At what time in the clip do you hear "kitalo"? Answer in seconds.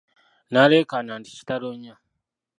1.37-1.69